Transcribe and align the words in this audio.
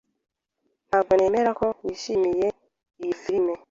Ntabwo 0.87 1.11
nemera 1.17 1.51
ko 1.59 1.67
wishimiye 1.85 2.47
iyo 3.01 3.13
firime. 3.21 3.53